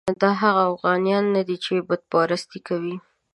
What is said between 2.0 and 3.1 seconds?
پرستي کوي.